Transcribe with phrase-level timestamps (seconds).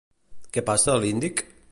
[0.55, 1.45] Què passa a l'Índic?